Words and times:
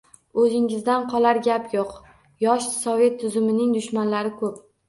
O’zingizdan 0.43 1.05
qolar 1.11 1.41
gap 1.49 1.69
yo‘q, 1.77 1.93
yosh 2.47 2.73
sovet 2.79 3.23
tuzumining 3.23 3.77
dushmanlari 3.79 4.37
ko‘p. 4.43 4.61